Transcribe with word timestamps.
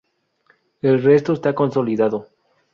El 0.81 1.03
resto 1.03 1.31
está 1.33 1.53
consolidado. 1.53 2.25